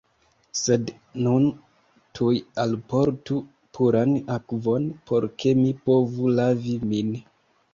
[0.59, 0.87] Sed
[1.25, 1.43] nun
[2.19, 2.31] tuj
[2.63, 3.37] alportu
[3.79, 7.15] puran akvon, por ke mi povu lavi min.